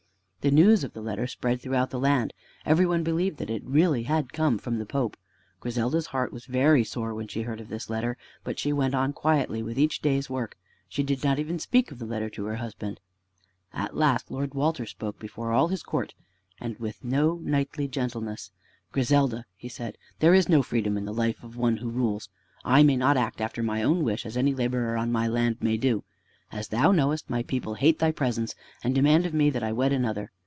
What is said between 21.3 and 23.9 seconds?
of one who rules. I may not act after my